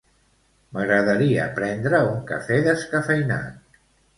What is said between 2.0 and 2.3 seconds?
un